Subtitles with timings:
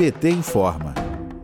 [0.00, 0.94] PT informa.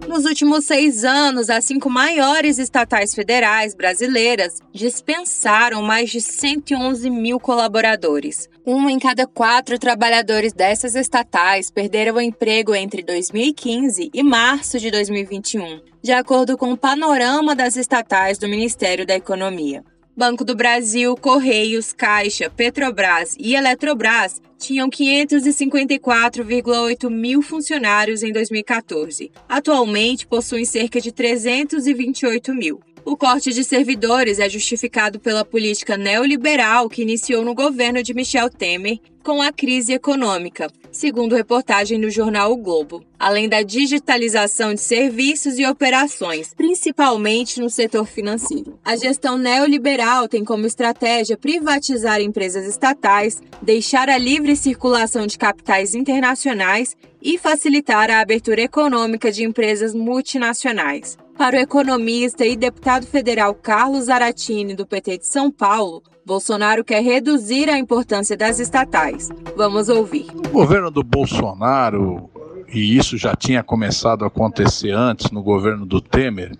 [0.08, 7.38] Nos últimos seis anos, as cinco maiores estatais federais brasileiras dispensaram mais de 111 mil
[7.38, 8.48] colaboradores.
[8.66, 14.90] Um em cada quatro trabalhadores dessas estatais perderam o emprego entre 2015 e março de
[14.90, 19.84] 2021, de acordo com o panorama das estatais do Ministério da Economia.
[20.16, 29.30] Banco do Brasil, Correios, Caixa, Petrobras e Eletrobras tinham 554,8 mil funcionários em 2014.
[29.46, 32.80] Atualmente possuem cerca de 328 mil.
[33.06, 38.50] O corte de servidores é justificado pela política neoliberal que iniciou no governo de Michel
[38.50, 44.80] Temer com a crise econômica, segundo reportagem do jornal o Globo, além da digitalização de
[44.80, 48.76] serviços e operações, principalmente no setor financeiro.
[48.84, 55.94] A gestão neoliberal tem como estratégia privatizar empresas estatais, deixar a livre circulação de capitais
[55.94, 56.96] internacionais
[57.26, 61.18] e facilitar a abertura econômica de empresas multinacionais.
[61.36, 67.02] Para o economista e deputado federal Carlos Aratini, do PT de São Paulo, Bolsonaro quer
[67.02, 69.28] reduzir a importância das estatais.
[69.56, 70.28] Vamos ouvir.
[70.30, 72.30] O governo do Bolsonaro,
[72.72, 76.56] e isso já tinha começado a acontecer antes no governo do Temer,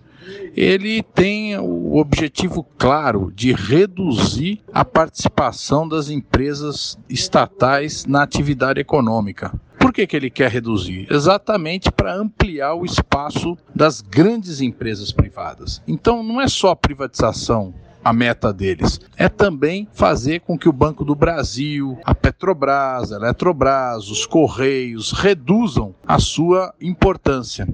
[0.53, 9.53] ele tem o objetivo claro de reduzir a participação das empresas estatais na atividade econômica.
[9.79, 11.07] Por que, que ele quer reduzir?
[11.09, 15.81] Exatamente para ampliar o espaço das grandes empresas privadas.
[15.87, 17.73] Então, não é só privatização
[18.07, 19.01] a meta deles.
[19.17, 25.11] É também fazer com que o Banco do Brasil, a Petrobras, a Eletrobras, os Correios
[25.11, 27.67] reduzam a sua importância.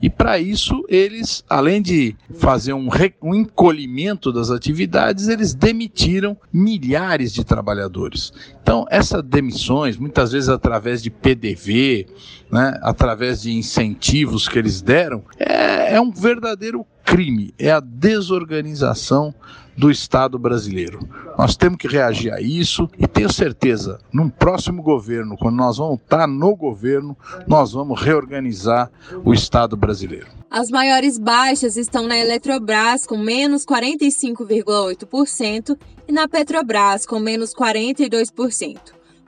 [0.00, 2.88] E para isso, eles, além de fazer um,
[3.22, 8.32] um, encolhimento das atividades, eles demitiram milhares de trabalhadores.
[8.62, 12.06] Então, essas demissões, muitas vezes através de PDV,
[12.50, 19.34] né, através de incentivos que eles deram, é, é um verdadeiro crime, é a desorganização
[19.76, 21.00] do Estado brasileiro.
[21.36, 26.00] Nós temos que reagir a isso e tenho certeza, num próximo governo, quando nós vamos
[26.00, 28.90] estar no governo, nós vamos reorganizar
[29.24, 30.26] o Estado brasileiro.
[30.50, 38.78] As maiores baixas estão na Eletrobras, com menos 45,8%, e na Petrobras, com menos 42%.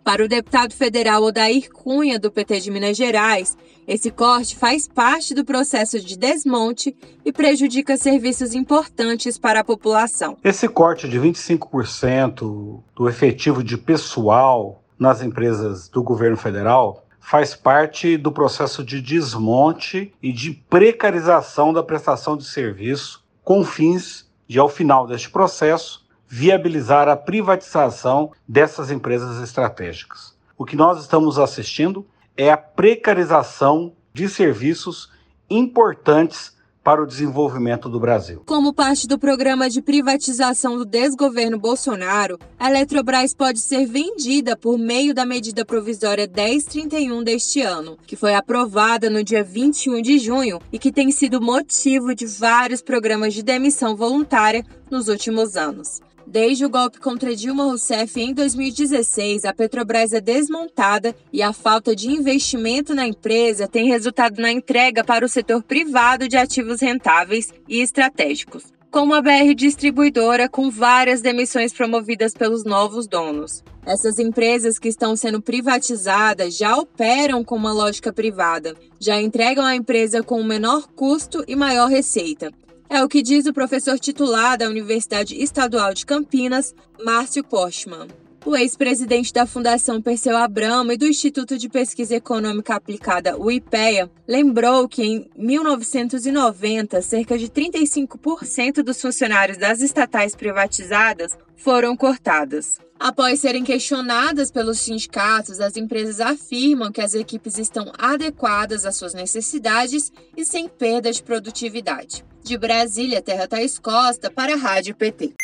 [0.06, 3.59] Para o deputado federal Odair Cunha, do PT de Minas Gerais,
[3.89, 10.39] esse corte faz parte do processo de desmonte e prejudica serviços importantes para a população.
[10.45, 18.16] Esse corte de 25% do efetivo de pessoal nas empresas do governo federal faz parte
[18.16, 24.69] do processo de desmonte e de precarização da prestação de serviço, com fins de, ao
[24.69, 30.37] final deste processo, viabilizar a privatização dessas empresas estratégicas.
[30.59, 32.07] O que nós estamos assistindo
[32.37, 35.11] é a precarização de serviços
[35.49, 36.57] importantes
[36.87, 38.45] para o desenvolvimento do Brasil.
[38.47, 44.79] Como parte do programa de privatização do desgoverno Bolsonaro, a Eletrobras pode ser vendida por
[44.79, 50.61] meio da medida provisória 1031 deste ano, que foi aprovada no dia 21 de junho
[50.73, 56.01] e que tem sido motivo de vários programas de demissão voluntária nos últimos anos.
[56.27, 61.95] Desde o golpe contra Dilma Rousseff em 2016, a Petrobras é desmontada e a falta
[61.95, 67.55] de investimento na empresa tem resultado na entrega para o setor privado de ativos rentáveis
[67.69, 73.63] e estratégicos, como a BR Distribuidora, com várias demissões promovidas pelos novos donos.
[73.87, 79.77] Essas empresas que estão sendo privatizadas já operam com uma lógica privada, já entregam a
[79.77, 82.53] empresa com menor custo e maior receita.
[82.89, 86.75] É o que diz o professor titular da Universidade Estadual de Campinas,
[87.05, 88.07] Márcio Postman.
[88.47, 94.09] O ex-presidente da Fundação Perseu Abramo e do Instituto de Pesquisa Econômica Aplicada, o IPEA,
[94.27, 102.79] lembrou que em 1990, cerca de 35% dos funcionários das estatais privatizadas foram cortadas.
[103.01, 109.13] Após serem questionadas pelos sindicatos, as empresas afirmam que as equipes estão adequadas às suas
[109.13, 112.25] necessidades e sem perda de produtividade.
[112.45, 115.34] De Brasília, Terra Thaís Costa, para a Rádio PT.